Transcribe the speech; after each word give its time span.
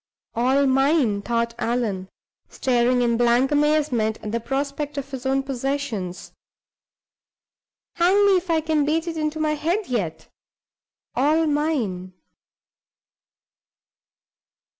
"All 0.33 0.65
mine!" 0.65 1.21
thought 1.21 1.53
Allan, 1.59 2.09
staring 2.49 3.03
in 3.03 3.17
blank 3.17 3.51
amazement 3.51 4.17
at 4.23 4.31
the 4.31 4.39
prospect 4.39 4.97
of 4.97 5.11
his 5.11 5.27
own 5.27 5.43
possessions. 5.43 6.31
"Hang 7.97 8.15
me 8.25 8.37
if 8.37 8.49
I 8.49 8.61
can 8.61 8.83
beat 8.83 9.05
it 9.07 9.15
into 9.15 9.39
my 9.39 9.53
head 9.53 9.85
yet. 9.89 10.27
All 11.15 11.45
mine!" 11.45 12.13